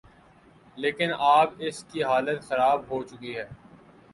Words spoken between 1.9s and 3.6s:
کی حالت خراب ہو چکی ہے۔